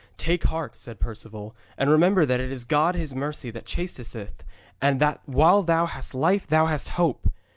[0.17, 4.43] 'Take heart,' said Perceval, 'and remember that it is God His mercy that chastiseth,
[4.81, 7.29] and that while thou hast life thou hast hope.